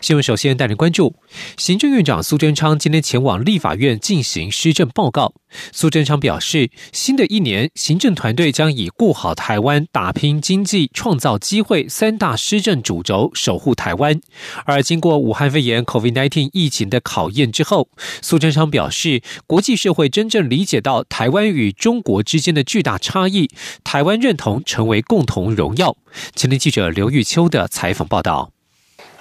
[0.00, 1.14] 新闻首先带您关注，
[1.56, 5.34] 行政院长苏贞昌今天前往立法院进行施政报告。
[5.72, 14.20] 苏贞昌表示，新的一年，行政团队将以顾好台湾、打拼经济、创造机会三大施政主轴守护台湾。
[14.64, 17.88] 而经过武汉肺炎 （COVID-19） 疫情的考验之后，
[18.22, 23.48] 苏贞昌表示，国际社会真正理解到台湾与中国之间的巨大差异，
[23.82, 25.96] 台湾认同成为共同荣耀。
[26.36, 28.52] 前天记者刘玉秋的采访报道。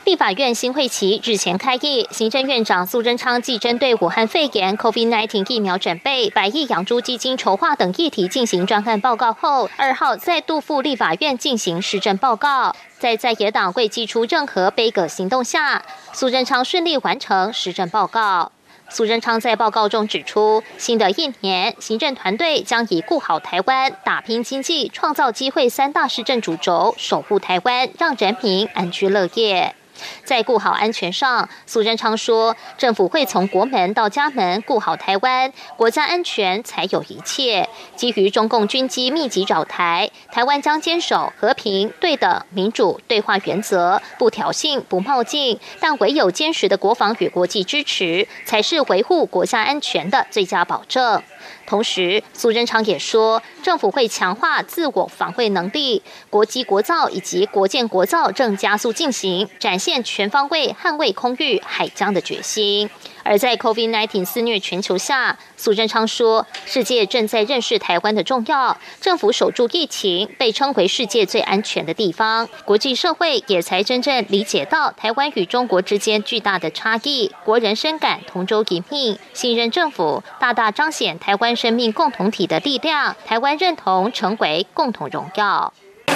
[0.09, 12.75] 立法院新会期日前开议，行政院长苏贞昌继针对武汉肺炎 （COVID-19） 疫苗准备、百亿养猪基金筹划等议题进行专案报告后，二号再度赴立法院进行施政报告。
[12.97, 18.51] 在在野党未寄出任何悲歌行动下，苏贞昌顺利完成施政报告。
[18.89, 29.75] 苏贞昌在报告中指出，新的一年，行政团队将以顾好台湾、打拼经济、创造机会三大施政主轴，守护台湾，让人民安居乐业。
[30.23, 37.67] 在顾好安全上，苏贞昌说，政府会从国门到家门顾好台湾，国家安全才有一切。
[37.95, 51.21] 基于中共军机密集扰台，台湾将坚守和平、对等、民主对话原则，不挑衅、不冒进，但唯有坚实的国防与国际支持，才是维护国家安全的最佳保证。
[51.69, 62.89] 同时，苏贞昌也说，政府会强化自我防卫能力，国机国造以及国建国造正加速进行，展现全方位捍卫空域、海疆的决心。
[63.29, 85.71] 而在 COVID-19 肆虐全球下，苏贞昌说，世界正在认识台湾的重要，政府守住疫情，被称为世界最安全的地方，国际社会也才真正理解到台湾与中国之间巨大的差异，国人深感同舟一命，信任政府，大大彰显台湾生命共同体的力量，台湾认同成为共同荣耀。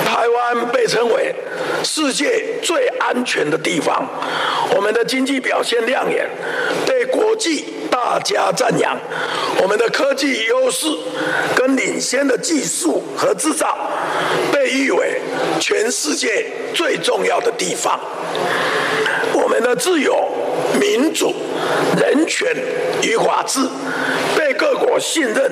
[0.05, 1.33] 台湾被称为
[1.83, 4.07] 世界最安全的地方，
[4.75, 6.27] 我们的经济表现亮眼，
[6.85, 8.97] 被国际大家赞扬。
[9.61, 10.87] 我们的科技优势
[11.55, 13.77] 跟领先的技术和制造，
[14.51, 15.19] 被誉为
[15.59, 17.99] 全世界最重要的地方。
[19.33, 20.29] 我们的自由、
[20.79, 21.33] 民主、
[21.99, 22.55] 人权
[23.01, 23.59] 与法治，
[24.37, 25.51] 被各国信任，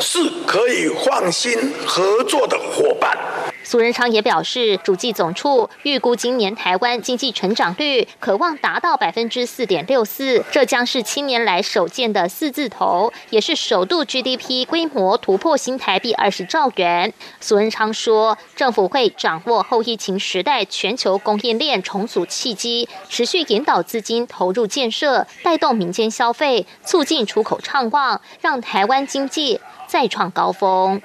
[0.00, 3.16] 是可以放心合作的伙伴。
[3.64, 17.12] 苏仁昌也表示，主计总处预估今年台湾经济成长率可望达到百分之四点六四，这将是七年来首见的四字头，也是首度 GDP 规模突破新台币二十兆元。
[17.40, 31.02] 苏仁昌说，政府会掌握后疫情时代全球供应链重组契机，持续引导资金投入建设，带动民间消费，促进出口畅旺，让台湾经济再创高峰。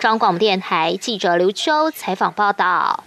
[0.00, 3.04] 中央广播电台记者刘秋采访报道。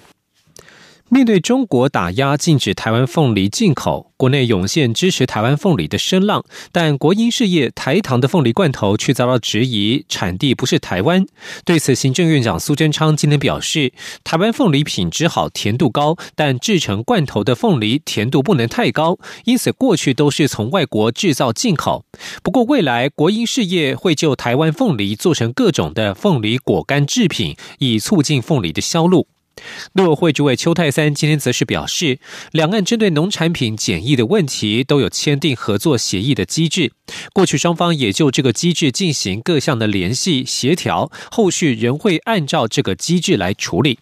[1.10, 11.24] 面对中国打压禁止台湾凤梨进口，国内涌现支持台湾凤梨的声浪，但国营事业台糖的凤梨罐头却遭到质疑，产地不是台湾。
[11.64, 22.04] 对此，行政院长苏贞昌今天表示，台湾凤梨品质好，甜度高，但制成罐头的凤梨甜度不能太高，因此过去都是从外国制造进口。
[22.42, 29.28] 不过未来国营事业会就台湾凤梨做成各种的凤梨果干制品，以促进凤梨的销路。
[29.94, 32.20] 陆委会主委邱泰三今天则是表示，
[32.52, 36.92] 两岸针对农产品检疫的问题都有签订合作协议的机制，
[37.34, 44.00] 过去双方也就这个机制进行各项的联系协调，后续仍会按照这个机制来处理。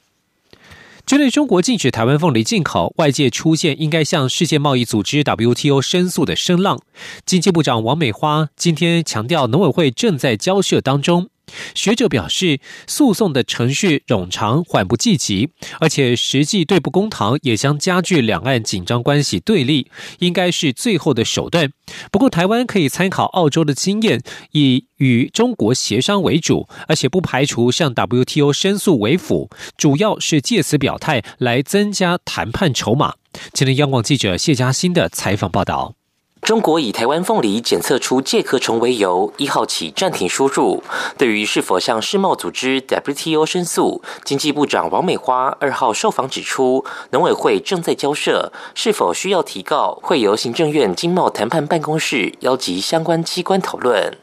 [1.06, 6.80] 针对中国禁止台湾凤梨进口，外界出现应该向世界贸易组织 WTO 申诉的声浪。
[7.26, 11.30] 经济部长王美花今天强调，农委会正在交涉当中。
[11.76, 15.50] 学者表示，诉讼的程序冗长、缓不济急，
[15.80, 19.90] 而且实际对簿公堂，也将加剧两岸紧张关系对立，
[20.20, 21.72] 应该是最后的手段。
[22.12, 33.16] 不过，台湾可以参考澳洲的经验，以与中国协商为主，而且不排除向 WTO 申诉为辅，主要是借此表态来增加谈判筹码。
[33.52, 35.96] 今天，央广记者谢嘉欣的采访报道。
[36.44, 40.84] 中国以台湾凤梨检测出介壳虫为由，一号起暂停输入。
[41.18, 54.18] 对于是否向世贸组织 WTO 申诉，经济部长王美花二号受访指出，农委会正在交涉，是否需要提告，会由行政院经贸谈判办公室邀集相关机关讨论。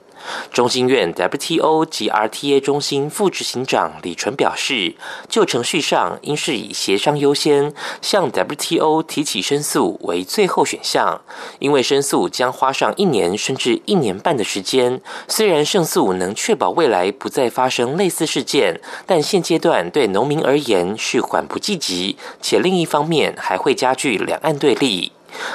[0.53, 4.95] 中心院 WTO 及 RTA 中心副执行长李纯表示，
[5.29, 7.73] 就程序上应是以协商优先，
[8.03, 11.21] 向 WTO 提起申诉为最后选项，
[11.59, 15.01] 因为申诉将花上一年甚至一年半的时间。
[15.29, 25.13] 虽然胜诉能确保未来不再发生类似事件，但现阶段对农民而言是缓不济急，且另一方面还会加剧两岸对立。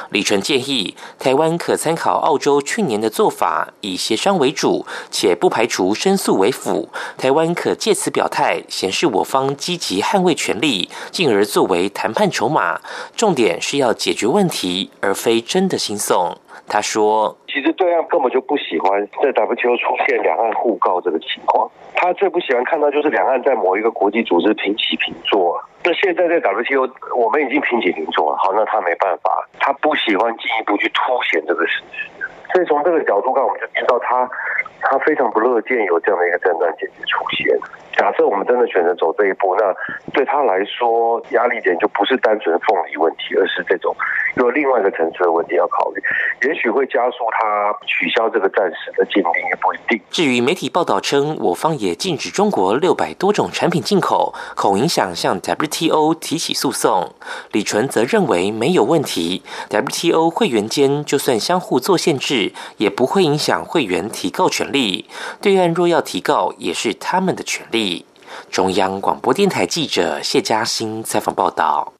[0.10, 6.90] 李纯建议，台湾可参考澳洲去年的做法，以协商为主，且不排除申诉为辅。
[7.18, 12.80] 台湾可借此表态，显示我方积极捍卫权利，进而作为谈判筹码。
[13.16, 16.38] 重点是要解决问题，而非真的兴送。
[16.68, 17.38] 他说
[17.86, 25.62] ：“其实对岸根本就不喜欢在 WTO 出现两岸互告这个情况，他最不喜欢看到就是两岸在某一个国际组织平起平坐。
[25.84, 32.10] 那现在在 WTO 我们已经平起平坐了，好，那他没办法，他不喜欢进一步去凸显这个事实。
[32.54, 34.28] 所以从这个角度看，我们就知道他
[34.82, 37.56] 他非常不乐见有这样的一个战战兢兢出现。”
[37.98, 39.74] 假设我们真的选择走这一步，那
[40.12, 43.96] 对他来说压力点就不是单纯凤梨问题，而是这种
[44.36, 46.02] 有另外一个层次的问题要考虑，
[46.48, 50.02] 也许会加速他取消这个暂时的禁令，也不一定。
[50.12, 57.14] 至于媒体报道称，我方也禁止中国六百多种产品进口，恐影响向 WTO 提起诉讼。
[57.54, 65.06] 李纯则认为没有问题，WTO 会员间就算相互做限制，也不会影响会员提告权利。
[65.42, 67.85] 对岸若要提告，也是他们的权利。
[68.52, 71.94] 中央广播电台记者谢嘉欣采访报道。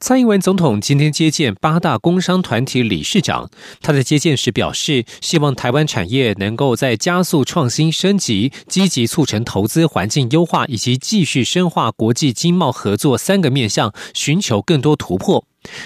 [0.00, 3.48] 蔡英文总统今天接见八大工商团体理事长，
[3.80, 15.44] 他在接见时表示，希望台湾产业能够在加速创新升级、积极促成投资环境优化以及继续深化国际经贸合作三个面向，寻求更多突破。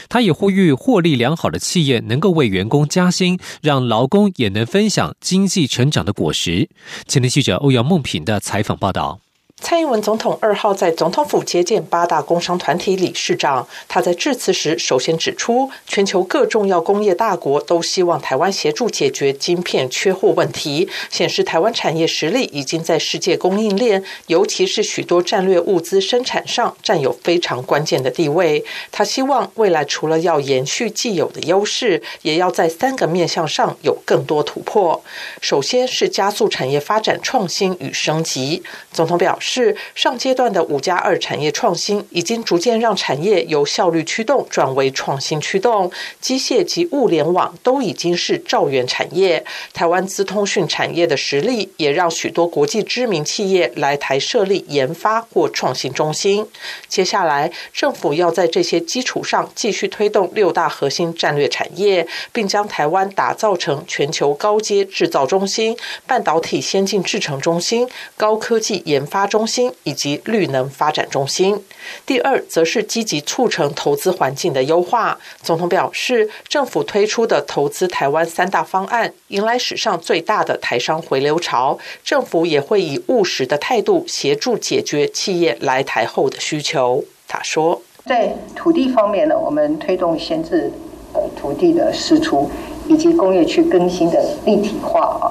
[0.09, 6.69] 他也呼吁获利良好的企业能够为员工加薪，让劳工也能分享经济成长的果实。
[7.07, 9.21] 前天记者欧阳梦平的采访报道。
[9.61, 13.67] 蔡英文总统二号在总统府接见八大工商团体理事长。
[13.89, 28.65] 他在致辞时，首先指出，全球各重要工业大国都希望台湾协助解决晶片缺货问题，显示台湾产业实力已经在世界供应链，尤其是许多战略物资生产上占有非常关键的地位。
[28.93, 35.03] 他希望未来除了要延续既有的优势，也要在三个面向上有更多突破。
[35.43, 38.63] 首先是加速产业发展创新与升级。
[38.93, 39.48] 总统表示。
[39.50, 45.91] 是上阶段的五加二产业创新，已经逐渐让产业由效率驱动转为创新驱动。
[46.21, 49.43] 机械及物联网都已经是兆元产业。
[49.73, 56.47] 台湾资通讯产业的实力，也让许多国际知名企业来台设立研发或创新中心。
[56.87, 65.75] 接下来，政府要在这些基础上继续推动六大核心战略产业，并将台湾打造成全球高阶制造中心、
[66.06, 69.38] 半导体先进制程中心、高科技研发中。
[69.38, 71.62] 中心以及绿能发展中心。
[72.05, 75.17] 第二，则是积极促成投资环境的优化。
[75.40, 81.79] 总统表示，政府推出的投资台湾三大方案，迎来史上最大的台商回流潮。
[82.02, 87.05] 政府也会以务实的态度协助解决企业来台后的需求。
[87.29, 90.69] 他说，在土地方面呢，我们推动闲置
[91.12, 92.50] 呃土地的释出，
[92.88, 95.31] 以及工业区更新的立体化啊。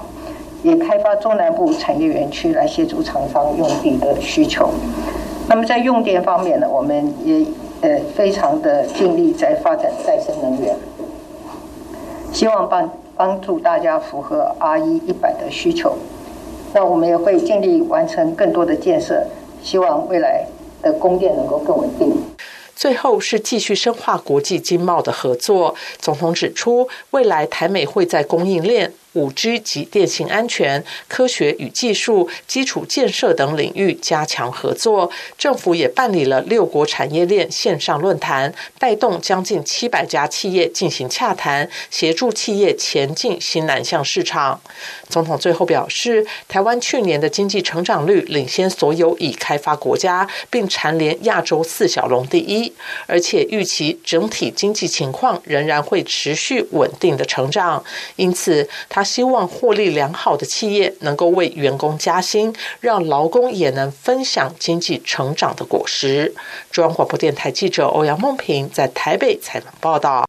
[0.64, 4.70] 也开发中南部产业园区来协助厂商用地的需求。
[5.48, 7.46] 那么在用电方面呢，我们也
[7.82, 10.76] 呃非常的尽力在发展再生能源，
[12.34, 15.96] 希望帮帮助大家符合 R 一一百的需求。
[16.74, 19.26] 那我们也会尽力完成更多的建设，
[19.64, 20.46] 希望未来
[20.82, 22.14] 的供电能够更稳定。
[22.76, 25.74] 最后是继续深化国际经贸的合作。
[25.98, 28.92] 总统指出，未来台美会在供应链。
[29.14, 35.12] 五 G 及电信安全、科学与技术、基础建设等领域加强合作。
[35.38, 44.62] 政府也办理了六国产业链线上论坛，带动将近七百家企业进行洽谈，协助企业前进新南向市场。
[45.10, 52.72] 总统最后表示，台湾去年的经济成长率领先所有已开发国家，并蝉联亚洲四小龙第一，
[53.08, 57.84] 而且预期整体经济情况仍然会持续稳定的成长。
[58.18, 59.08] 因此，他。
[59.08, 66.36] 希望获利良好的企业能够为员工加薪，让劳工也能分享经济成长的果实。
[66.70, 70.28] 中央广播电台记者欧阳梦平在台北采访报道。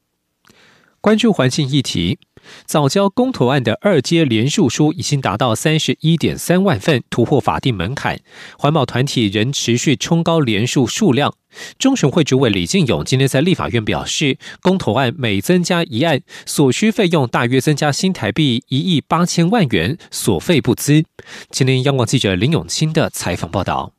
[1.03, 2.19] 关注环境议题。
[2.65, 8.21] 早交公投案的二阶连署书已经达到三十一点三万份，突破法定门槛。
[8.59, 11.35] 环保团体仍持续冲高连署数量。
[11.79, 21.05] 中选会主委李进勇今天在立法院表示，公投案每增加一案，所需费用大约增加新台币一亿八千万元，所费不资。
[21.51, 23.98] 今天央广记者林永清的采访报道。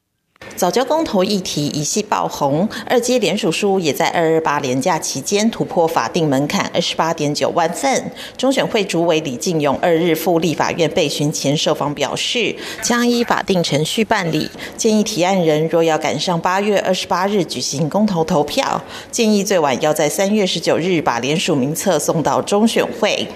[0.59, 8.11] 早教公投议题一系爆红，二阶联署书也在二二八连假期间突破法定门槛二十八点九万份。
[8.37, 14.49] 中选会主委李进勇二日赴立法院备询前受访表示，将依法定程序办理。
[14.75, 18.81] 建议提案人若要赶上八月二十八日举行公投投票，
[19.11, 23.27] 建议最晚要在三月十九日把联署名册送到中选会。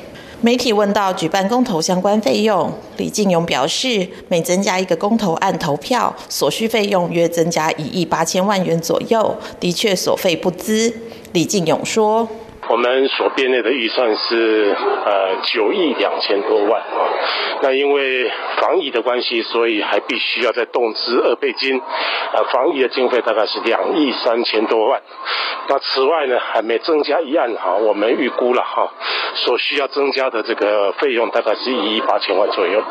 [0.44, 10.94] 媒体问到举办公投相关费用，李进勇表示，每增加一个公投案投票，所需费用约增加一亿八千万元左右，的确所费不资。
[11.32, 12.28] 李进勇说。
[12.70, 17.10] 我们所编列的预算是呃九亿两千多万啊，
[17.62, 25.02] 那因为防疫的关系，所以还必须要再动资二倍金，啊，防疫的经费大概是两亿三千多万。
[25.68, 28.92] 那此外呢，还没增加一案哈，我们预估了哈，
[29.36, 32.82] 所需要增加的这个费用大概是一亿八千万左右。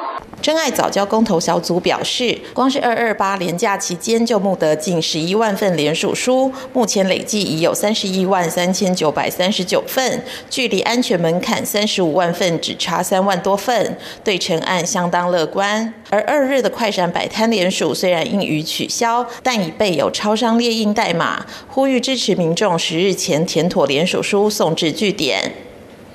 [0.41, 15.93] 真爱早教公投小组表示，光是二二八连假期间就募得近十一万份联署书，目前累计已有三十一万三千九百三十九份，距离安全门槛三十五万份只差三万多份，对成案相当乐观。
[16.11, 25.53] 而二日的快闪摆摊联署虽然应予取消，但已备有超商列印代码，呼吁支持民众十日前填妥联署书送至据点。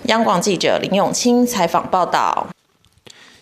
[0.04, 2.48] 央广记者林永清采访报道。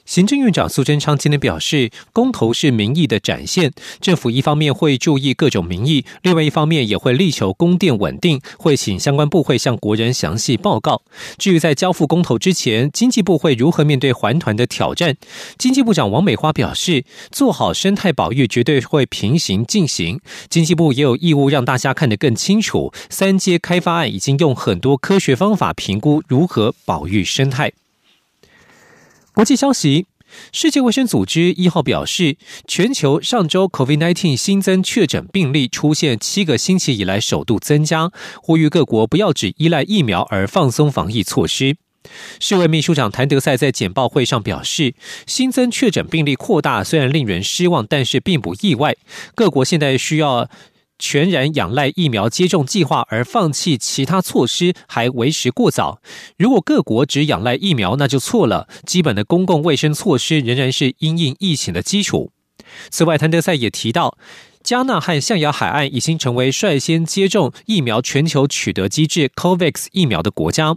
[0.05, 11.01] 行政院长苏贞昌今天表示，公投是民意的展现，政府一方面会注意各种民意，另外一方面也会力求供电稳定，会请相关部会向国人详细报告。
[11.39, 15.17] 至于在交付公投之前，经济部会如何面对环团的挑战？
[15.57, 22.93] 经济部长王美花表示，做好生态保育绝对会平行进行，经济部也有义务让大家看得更清楚。
[23.09, 27.71] 三阶开发案已经用很多科学方法评估如何保育生态。
[29.35, 30.07] 国际消息：
[30.53, 38.09] 世界卫生组织一号表示，全球上周 COVID-19 新增确诊病例出现七个星期以来首度增加，
[38.41, 41.75] 呼吁各国不要只依赖疫苗而放松防疫措施。
[42.39, 44.95] 世卫秘书长谭德赛在简报会上表示，
[45.27, 48.95] 新增确诊病例扩大虽然令人失望，但是并不意外。
[49.35, 50.49] 各国现在需要。
[50.97, 56.01] 全然仰赖疫苗接种计划而放弃其他措施，还为时过早。
[56.37, 58.67] 如果各国只仰赖疫苗，那就错了。
[58.85, 62.31] 基本的公共卫生措施仍然是因应疫情的基础。
[62.89, 64.17] 此外，谭德赛也提到。
[64.65, 70.75] 加纳和象牙海岸已经成为率先接种疫苗全球取得机制 COVAX 疫苗的国家，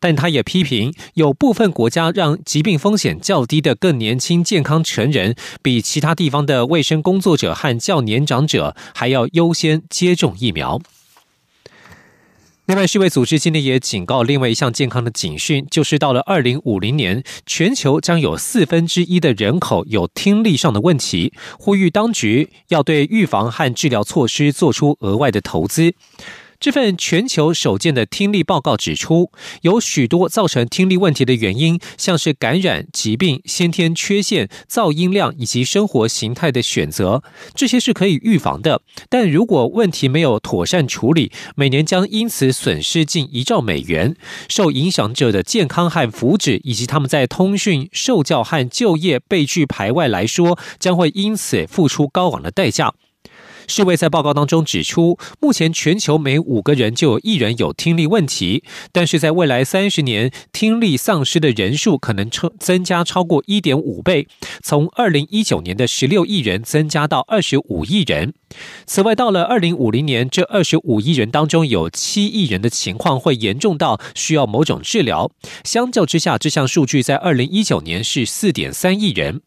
[0.00, 10.80] 但他也批评有部分国家让疾病风险较低的更年轻健康成人，比其他地方的卫生工作者和较年长者还要优先接种疫苗。
[12.68, 25.94] 另外，世卫组织今天也警告另外一项健康的警讯，就是到了二零五零年，全球将有四分之一的人口有听力上的问题，呼吁当局要对预防和治疗措施做出额外的投资。
[26.60, 29.30] 这份全球首见的听力报告指出，
[29.62, 37.22] 有许多造成听力问题的原因，像是感染、疾病、先天缺陷、噪音量以及生活形态的选择，
[37.54, 38.82] 这些是可以预防的。
[39.08, 44.16] 但如果问题没有妥善处理，每年将因此损失近一兆美元。
[44.48, 52.94] 受影响者的健康和福祉，以及他们在通讯、受教和就业被拒排外来说，将会因此付出高昂的代价。
[53.68, 64.26] 世卫在报告当中指出，目前全球每五个人就有一人有听力问题，但是在未来三十年，听力丧失的人数可能超增加超过一点五倍，
[64.62, 68.32] 从二零一九年的十六亿人增加到二十五亿人。
[68.86, 75.30] 此外，到了二零五零年，这二十五亿人当中有七亿人的情况会严重到需要某种治疗。
[75.62, 79.42] 相较之下，这项数据在二零一九年是四点三亿人。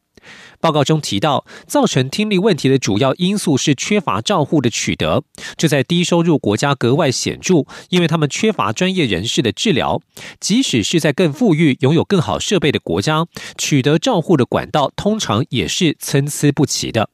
[0.61, 5.23] 报告中提到，造成听力问题的主要因素是缺乏照护的取得，
[5.57, 10.01] 这在低收入国家格外显著，因为他们缺乏专业人士的治疗。
[10.39, 13.25] 即使是在更富裕、拥有更好设备的国家，
[13.57, 17.09] 取得照护的管道通常也是参差不齐的。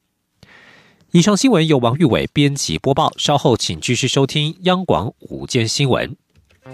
[1.12, 6.18] 以上新闻由王玉伟编辑播报，稍后请继续收听央广午间新闻。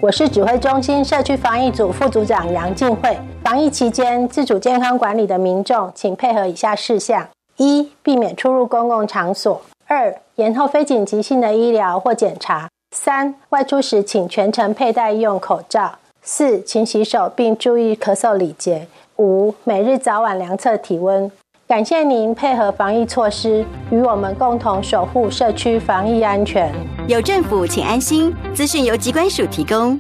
[0.02, 3.18] 我是指挥中心社区防疫组副组长杨静慧。
[3.44, 18.88] 防疫期间，自主健康管理的民众，请配合以下事项：一、避免出入公共场所；二、延后非紧急性的医疗或检查；三、外出时请全程佩戴医用口罩；四、勤洗手并注意咳嗽礼节。
[19.18, 21.32] 五、每日早晚量测体温。
[21.66, 26.70] 感谢您配合防疫措施，与我们共同守护社区防疫安全。
[27.08, 28.34] 有政府，请安心。
[28.54, 29.98] 资讯由机关署提供。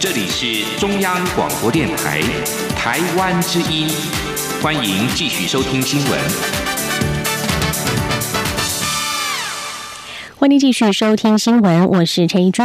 [0.00, 2.22] 这里是中央广播电台
[2.74, 3.88] 台湾之音，
[4.62, 6.57] 欢迎继续收听新闻。
[10.40, 12.62] 欢迎继续收听新闻，我是陈一珠。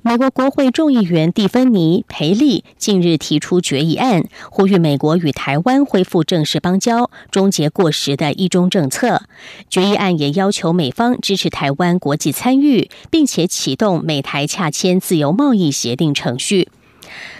[0.00, 9.24] 美国国会众议员蒂芬尼·培利近日提出决议案，呼吁美国与台湾恢复正式邦交，终结过时的一中政策。
[9.68, 16.70] 决议案也要求美方支持台湾国际参与，并且启动美台洽签自由贸易协定程序。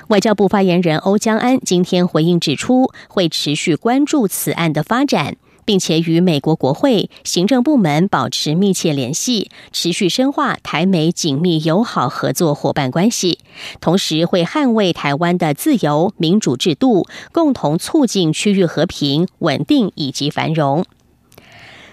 [0.08, 5.36] 外交部发言人欧江安今天回应指出，会持续关注此案的发展，
[5.70, 13.38] 并且与美国国会行政部门保持密切联系，持续深化台美紧密友好合作伙伴关系。
[13.80, 20.84] 同时，会捍卫台湾的自由民主制度，共同促进区域和平、稳定以及繁荣。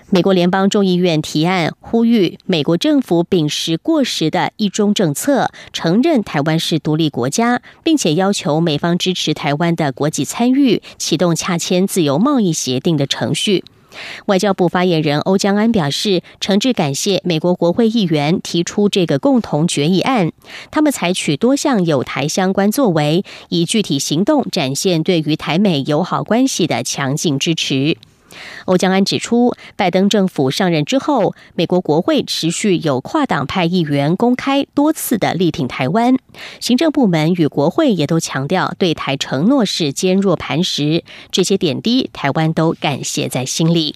[0.09, 13.65] 美国联邦众议院提案呼吁美国政府秉持过时的一中政策，承认台湾是独立国家，并且要求美方支持台湾的国际参与，启动洽签自由贸易协定的程序。
[14.27, 20.31] 外交部发言人欧江安表示，诚挚感谢美国国会议员提出这个共同决议案，
[20.71, 27.97] 他们采取多项有台相关作为，以具体行动展现对于台美友好关系的强劲支持。
[28.65, 36.15] 欧江安指出，拜登政府上任之后，美国国会持续有跨党派议员公开多次的力挺台湾，
[36.59, 43.95] 行政部门与国会也都强调对台承诺是坚若磐石，这些点滴台湾都感谢在心里。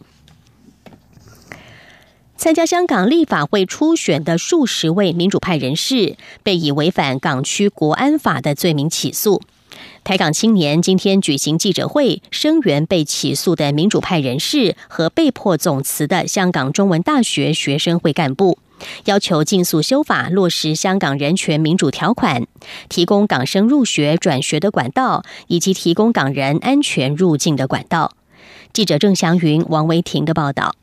[2.38, 9.44] 参加香港立法会初选的数十位民主派人士，被以违反港区国安法的罪名起诉。
[10.04, 18.58] 台港青年今天举行记者会，声援被起诉的民主派人士和被迫总辞的香港中文大学学生会干部，
[19.06, 22.48] 要求尽速修法落实香港人权民主条款，
[22.90, 28.12] 提供港生入学转学的管道，以及提供港人安全入境的管道。
[28.74, 30.76] 记者郑祥云、王维婷的报道。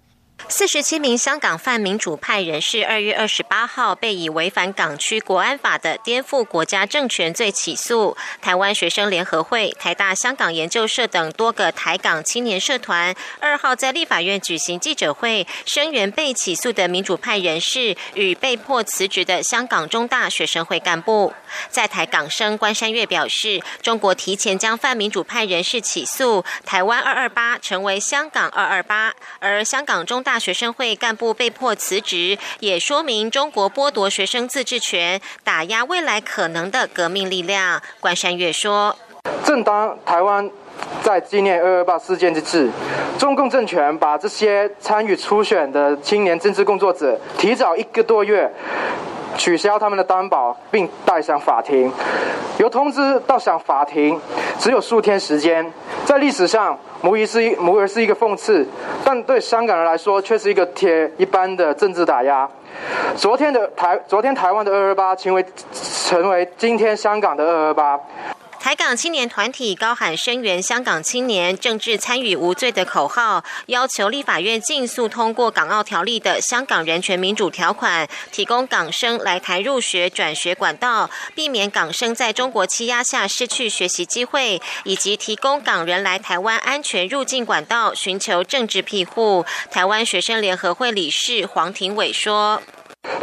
[0.51, 8.17] 四十七名香港泛民主派人士二月二十八号被以违反港区国安法的颠覆国家政权罪起诉。
[8.41, 21.35] 台湾学生联合会、台大香港研究社等多个台港青年社团二号在立法院举行记者会，声援被起诉的民主派人士与被迫辞职的香港中大学生会干部。
[21.69, 30.38] 在台港生关山月表示，中国提前将泛民主派人士起诉，台湾二二八成为香港二二八，而香港中大。
[30.39, 37.83] 学生会干部被迫辞职，也说明中国剥夺学生自治权，打压未来可能的革命力量。
[38.01, 38.97] 关山月说
[39.45, 40.49] ：“正当台湾
[41.03, 42.71] 在纪念二二八事件之际，
[43.19, 48.51] 中共政权把这些参与初选的青年政治工作者提早一个多月。”
[49.39, 51.91] 取消他们的担保，并带上法庭。
[52.59, 54.21] 由通知到上法庭，
[54.59, 55.73] 只有数天时间。
[56.05, 58.67] 在历史上，无疑是一无疑是一个讽刺，
[59.05, 62.49] 但对香港人来说，却是一个铁一般的政治打压。
[63.17, 67.99] 昨天的台，昨天台湾的二二八，成为成为今天香港的二二八。
[68.69, 89.47] 台港青年团体高喊声援香港青年政治参与无罪的口号，要求立法院尽速通过港澳条例的香港人权民主条款，提供港生来台入学转学管道，避免港生在中国欺压下失去学习机会，以及提供港人来台湾安全入境管道，寻求政治庇护。
[89.71, 92.63] 台湾学生联合会理事黄庭伟说。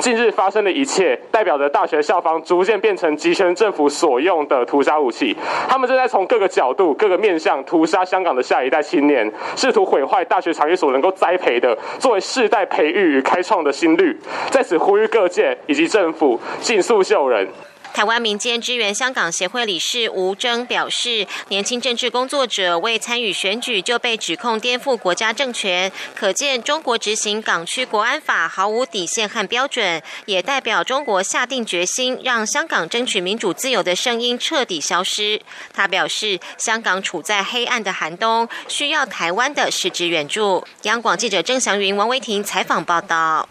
[0.06, 5.36] 近日发生的一切，代表着大学校方逐渐变成集权政府所用的屠杀武器。
[5.68, 14.16] 他们正在从各个角度、各个面向屠杀香港的下一代青年，试图毁坏大学产业所能够栽培的作为世代培育与开创的新律。
[14.52, 17.48] 在此呼吁各界以及政府，尽速救人。
[17.96, 35.42] 台湾民间支援香港协会理事吴征表示，年轻政治工作者未参与选举就被指控颠覆国家政权，可见中国执行港区国安法毫无底线和标准，也代表中国下定决心让香港争取民主自由的声音彻底消失。
[35.72, 40.68] 他表示，香港处在黑暗的寒冬，需要台湾的实质援助。
[40.82, 43.48] 央广记者郑祥云、王维婷采访报道。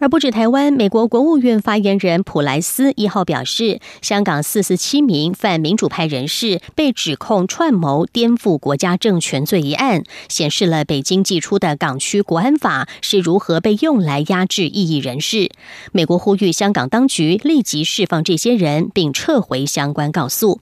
[0.00, 15.50] 而不止台湾，美国国务院发言人普莱斯一号表示，香港四十七名反民主派人士被指控串谋颠覆国家政权罪一案，显示了北京寄出的港区国安法是如何被用来压制异议人士。
[15.92, 20.60] 美国呼吁香港当局立即释放这些人，并撤回相关告诉。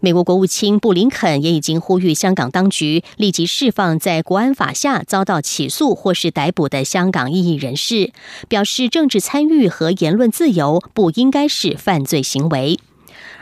[0.00, 8.12] 美国国务卿布林肯也已经呼吁香港当局立即释放在国安法下遭到起诉或是逮捕的香港异议人士，
[8.48, 12.78] 表示政治参与和言论自由不应该是犯罪行为。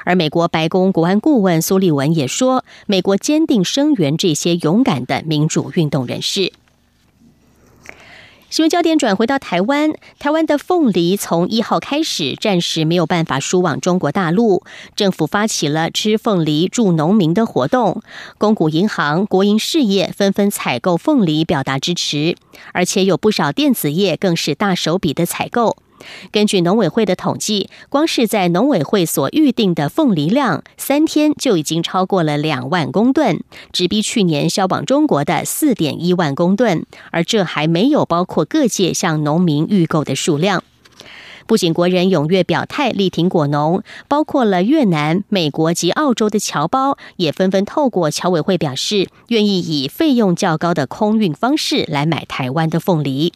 [0.05, 6.53] 而美国白宫国安顾问苏利文也说，美国坚定声援这些勇敢的民主运动人士。
[8.55, 14.63] 新闻焦点转回到台湾，台湾的凤梨从一号开始暂时没有办法输往中国大陆，
[14.95, 18.01] 政府发起了吃凤梨助农民的活动，
[18.39, 22.37] 公股银行、国营事业纷纷采购凤梨表达支持，
[22.73, 25.77] 而且有不少电子业更是大手笔的采购。
[26.31, 36.87] 根据农委会的统计，光是在农委会所预定的凤梨量，三天就已经超过了两万公吨，直逼去年销往中国的四点一万公吨。
[37.11, 40.63] 而这还没有包括各界向农民预购的数量。
[41.47, 53.35] 不仅国人踊跃表态力挺果农，包括了越南、美国及澳洲的侨胞，也纷纷透过侨委会表示，愿意以费用较高的空运方式来买台湾的凤梨。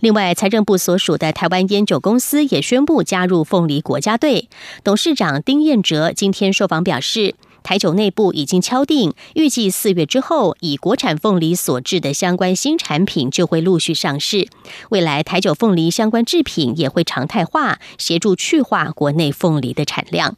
[0.00, 4.48] 另外，财政部所属的台湾烟酒公司也宣布加入凤梨国家队。
[4.84, 14.48] 董事长丁彦哲今天受访表示，台酒内部已经敲定，预计四月之后，以国产凤梨所制的相关新产品就会陆续上市。
[14.90, 20.36] 未来台酒凤梨相关制品也会常态化，协助去化国内凤梨的产量。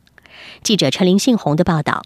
[0.63, 2.05] 记者陈林信宏的报道。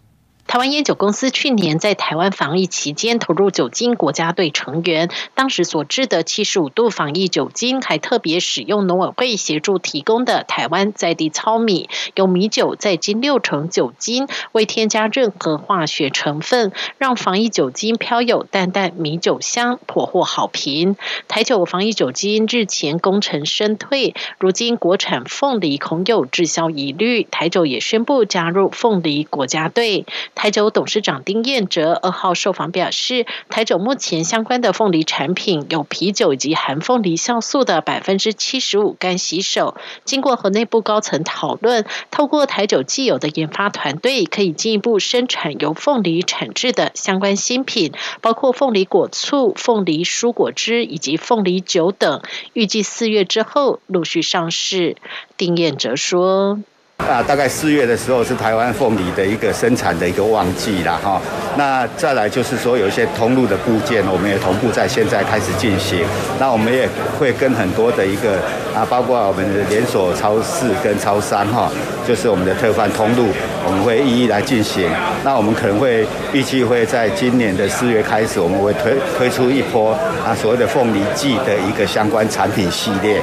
[0.53, 20.97] 台湾烟酒公司去年在台湾防疫期间投入酒精国家队成员，当时所制的七十五度防疫酒精，还特别使用农委会协助提供的台湾在地糙米，用米酒再经六成酒精，未添加任何化学成分，让防疫酒精飘有淡淡米酒香，颇获好评。
[21.27, 30.05] 台酒防疫酒精日前功成身退，如今国产凤梨恐有滞销疑虑，台酒也宣布加入凤梨国家队。
[30.43, 39.77] 台酒董事长丁彦哲二号受访表示，台酒目前相关的凤梨产品有啤酒以及含凤梨酵素的百分之七十五干洗手。
[40.03, 52.21] 经过和内部高层讨论，透过台酒既有的研发团队，可以进一步生产由凤梨产制的相关新品，包括凤梨果醋、凤梨蔬果汁以及凤梨酒等。
[52.51, 54.97] 预计四月之后陆续上市。
[55.37, 56.59] 丁彦哲说。
[56.97, 61.21] 啊，大概四月的时候是台湾凤梨的一个生产的一个旺季啦，哈。
[61.57, 66.05] 那再来就是说有一些通路的部件，我们也同步在现在开始进行。
[66.39, 66.87] 那我们也
[67.19, 68.39] 会跟很多的一个
[68.73, 71.69] 啊，包括我们的连锁超市跟超商哈，
[72.07, 73.27] 就是我们的特贩通路，
[73.65, 74.89] 我们会一一来进行。
[75.25, 79.91] 那我们可能会预计会在今年的四月开始，我们会推推出一波
[80.25, 83.21] 啊所谓的凤梨季的一个相关产品系列。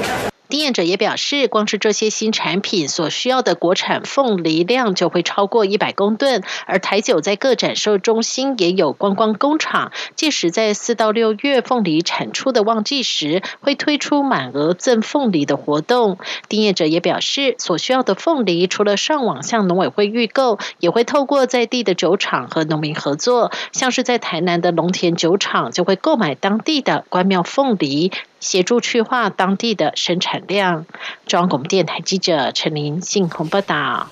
[0.50, 16.18] 丁彦者也表示，光是这些新产品所需要的国产凤梨量就会超过一百公吨，而台酒在各展售中心也有观光工厂，届时在四到六月凤梨产出的旺季时，会推出满额赠凤梨的活动。
[16.48, 28.10] 丁彦者也表示，所需要的凤梨除了上网向农委会预购，也会透过在地的酒厂和农民合作，像是在台南的龙田酒厂就会购买当地的关庙凤梨。
[28.40, 30.86] 协助去化当地的生产量。
[31.26, 34.10] 中央广播电台记者陈琳信鸿报道。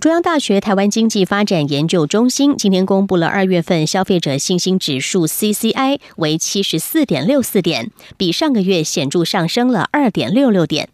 [0.00, 10.88] 中央大学台湾经济发展研究中心今天公布了二月份消费者信心指数 （CCI） 为七十四点六四点，比上个月显著上升了二点六六点。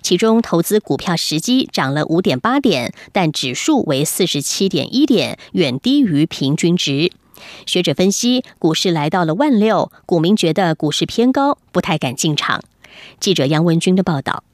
[0.00, 7.10] 其中，投资股票时机涨了五点八点，但指数为四十七点一点，远低于平均值。
[7.66, 12.62] 学者分析，股市来到了万六，股民觉得股市偏高，不太敢进场。
[13.20, 14.44] 记者杨文军的报道。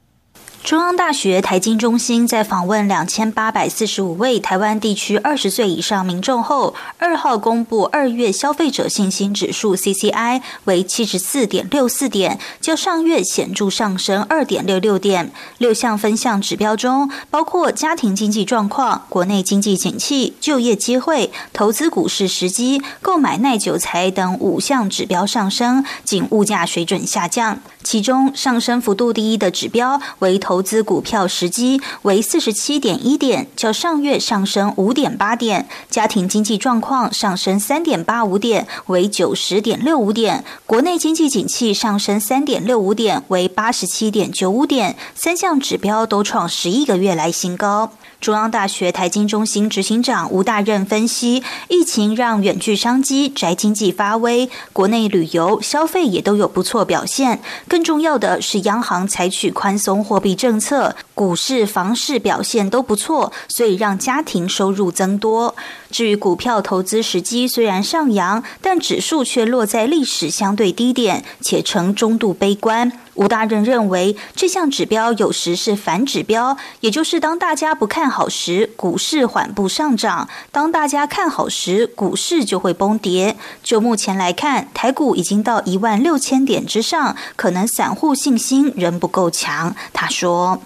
[0.63, 15.31] 中央大学台经中心在访问两千八百四十五位台湾地区二十岁以上民众后，二号公布二月消费者信心指数 （CCI） 为七十四点六四点，较上月显著上升二点六六点。
[15.57, 27.59] 六项分项指标中，包括家庭经济状况、国内经济景气、就业机会、投资股市时机、购买耐久财等五项指标上升，仅物价水准下降。
[27.81, 30.59] 其中上升幅度第一的指标为投。
[30.69, 44.95] 资股票时机为四十七点一点，较上月上升五点八点；家庭经济状况上升三点八五点，为九十点六五点；国内经济景气上升三点六五点，为八十七点九五点。
[45.15, 47.91] 三项指标都创十一个月来新高。
[48.21, 57.39] 中央大学台经中心执行长吴大任分析，疫情让远距商机、宅经济发威，国内旅游消费也都有不错表现。
[57.69, 65.55] 更重要的是，央行采取宽松货币政策，股市、房市表现都不错，所以让家庭收入增多。
[65.89, 72.91] 至于股票投资时机虽然上扬，但指数却落在历史相对低点，且呈中度悲观。
[73.15, 83.35] 吴大任认为，这项指标有时是反指标，也就是当大家不看好时，股市缓步上涨；当大家看好时，股市就会崩跌。
[83.61, 89.75] 就目前来看，台股已经到一万六千点之上，可能散户信心仍不够强。
[89.91, 90.61] 他说：“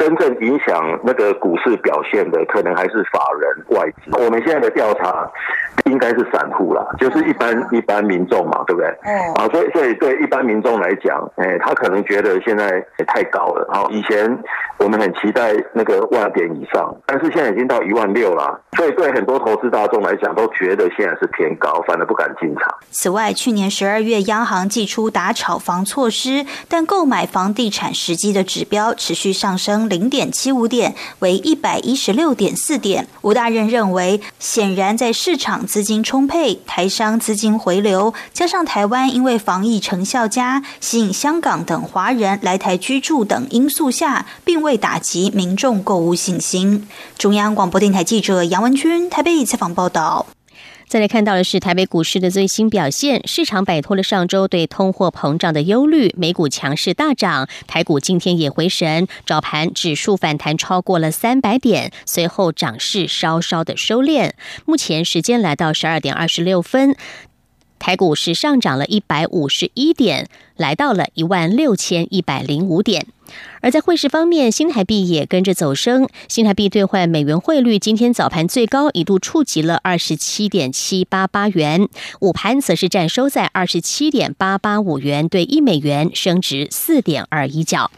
[0.00, 4.10] 真正影响那个股市表现的，可能还是法人外资。
[4.24, 5.30] 我们现在的调查。”
[5.86, 8.88] 应该是散户啦，就是一般一般民众嘛，对不对？
[9.02, 9.34] 嗯。
[9.34, 13.66] 啊，所以所以对一般民众来讲，哎，他可能觉得现在太高了。
[13.72, 14.38] 好，以前
[14.78, 22.72] 我们很期待那个万点以上，但是现在已经到一万六了，所以对很多投资大众来讲，都觉得现在是偏高，反而不敢进场。
[22.90, 33.06] 此外，去年十二月央行寄出打炒房措施，但购买房地产时机的指标持续上升零点七五点，为一百一十六点四点。
[33.20, 35.50] 吴大任认为，显然在市场。
[35.66, 46.86] 资金充沛，台商资金回流，加上台湾因为防疫成效佳，吸引香港等华人来台居住等因素下，并未打击民众购物信心。
[47.18, 50.26] 中央广播电台记者杨文君台北采访报道。
[50.90, 64.32] 再来看到的是台北股市的最新表现，市场摆脱了上周对通货膨胀的忧虑，美股强势大涨，台股今天也回神，早盘指数反弹超过了三百点，随后涨势稍稍的收敛。
[64.64, 66.96] 目前时间来到十二点二十六分，
[67.80, 73.06] 台股是上涨了一百五十一点，来到了一万六千一百零五点。
[73.62, 76.06] 而在汇市方面，新台币也跟着走升。
[76.28, 81.88] 新台币兑换美元汇率今天早盘最高一度触及了二十七点七八八元，
[82.20, 87.90] 午盘则是站收在二十七点八八五元兑一美元，升值四点二一角。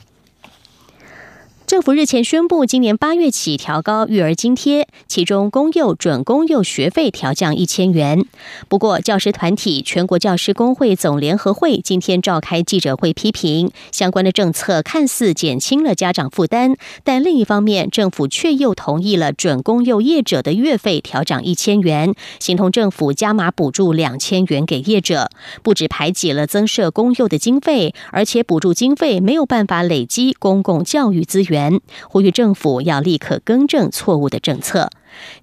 [1.73, 8.27] 政府日前宣布，今年八月起调高育儿津贴，其中公幼、准公幼学费调降一千元。
[8.69, 25.31] 不过，教师团体全国教师工会总联合会今天召开记者会，批评相关的政策看似减轻了家长负担，但另一方面，政府却又同意了准公幼业者的月费调涨一千元，形同政府加码补助两千元给业者，
[25.63, 31.62] 不止排挤了增设公幼的经费，而且补助经费没有办法累积公共教育资源。
[32.09, 34.91] 呼吁政府要立刻更正错误的政策。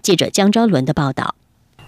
[0.01, 1.35] 记者江昭伦的报道。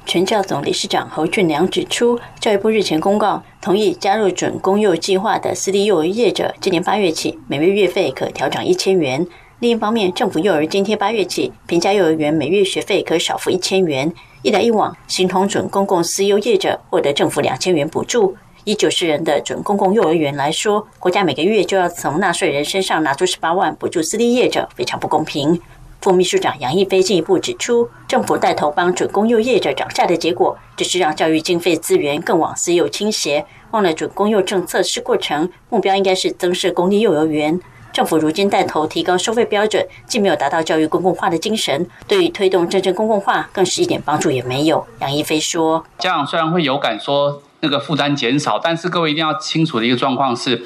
[0.04, 9.26] 全教总理事长侯俊良指出，教育部日前公告，同意加入准公幼计划的私立幼儿业者，今年八月起每月月费可调涨一千元。
[9.60, 14.12] 另一方面，政府幼儿津贴八月起，平价幼儿园每月学费可少付一千元。
[14.41, 18.36] 一来一往，形同准公共私幼业者获得政府两千元补助。
[18.63, 25.60] 以九十人的准公共幼儿园来说，国家每个月就要从纳税人身上拿出十八万补助私立业者，非常不公平。
[26.02, 37.60] 副秘书长杨义飞进一步指出，政府带头帮准公幼业者涨价的结果，只是让教育经费资源更往私幼倾斜，忘了准公幼政策是过程，目标应该是增设公立幼儿园。
[37.93, 44.84] 政府如今带头提高收费标准，既没有达到教育公共化的精神，对于推动真正公共化，更是一点帮助也没有。
[45.02, 50.63] 杨义飞说：“家长虽然会有感说。”那个负担减少，但是各位一定要清楚的一个状况是，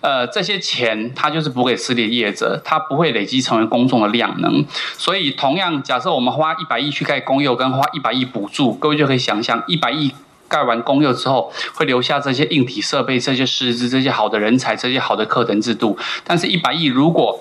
[0.00, 4.64] 呃，这些钱它就是补给私立业者，它不会累积成为公众的量能。
[4.96, 10.12] 所以，同样假设我们花一百亿去盖公幼，跟花一百亿补助，各位就可以想象，一百亿
[10.48, 15.98] 盖完公幼之后，会留下这些硬体设备、这些师资、这些好的人才、这些好的课程制度。
[16.22, 17.40] 但是，一百亿如果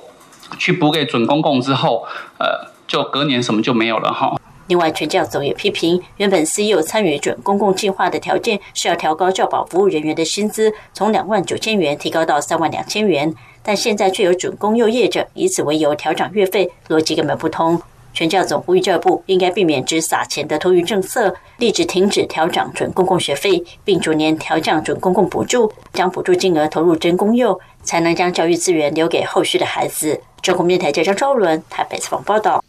[0.57, 2.07] 去补给准公共之后，
[2.39, 4.35] 呃，就隔年什么就没有了哈。
[4.67, 17.79] 另外，全教总也批评，原本私幼参与准公共计划的条件是要调高教保服务人员的薪资，从两万九千元提高到三万两千元，但现在却有准公幼业者以此为由调涨月费，逻辑根本不通。
[18.13, 30.21] 全教总呼吁教育部应该避免只撒钱的托育政策，立即停止调涨准公共学费，并逐年调降准公共补助，将补助金额投入真公幼，才能将教育资源留给后续的孩子。
[30.41, 32.63] 中国面台记者张昭伦台北采访报道。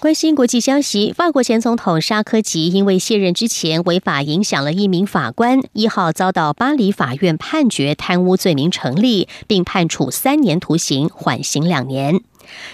[0.00, 12.22] 关心国际消息，法国前总统沙科吉因为卸任之前违法影响了一名法官，一号遭到巴黎法院判决贪污罪名成立，并判处三年徒刑，缓刑两年。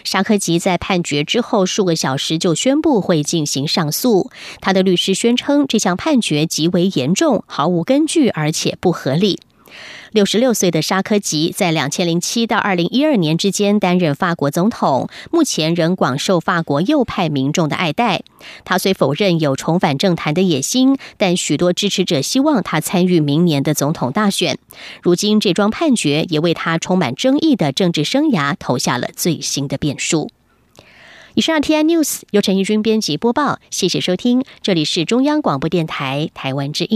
[0.05, 4.31] 沙科吉在判决之后数个小时就宣布会进行上诉。
[4.61, 9.41] 他的律师宣称，这项判决极为严重，毫无根据，而且不合理。
[10.13, 18.23] 六十六岁的沙科吉在两千零七到二零一二年之间担任法国总统，目前仍广受法国右派民众的爱戴。
[18.65, 24.59] 他虽否认有重返政坛的野心，但许多支持者希望他参与明年的总统大选。
[25.03, 30.31] 如今这桩判决也为他充满争议的政治生涯投下了最新的变数。
[31.35, 36.95] 以上 T I News 由陈义军编辑播报，谢谢收听，这里是中央广播电台台湾之音。